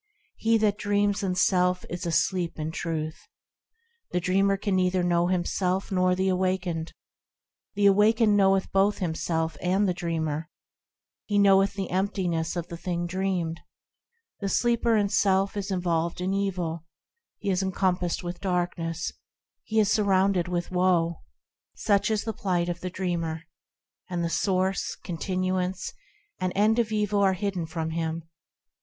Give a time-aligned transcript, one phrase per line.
[0.37, 3.27] He that dreams in self is asleep in Truth.
[4.09, 6.93] The dreamer can neither know himself nor the awakened;
[7.75, 10.49] The awakened knoweth both himself and the dreamer,
[11.27, 13.61] He also knoweth the emptiness of the thing dreamed.
[14.39, 16.83] The sleeper in self is involved in evil;
[17.37, 19.11] He is encompassed with darkness;
[19.65, 21.21] He is surrounded with woe;
[21.75, 23.43] Such is the plight of the dreamer,
[24.09, 25.93] And the source, continuance,
[26.39, 28.23] and end of evil are hidden from him.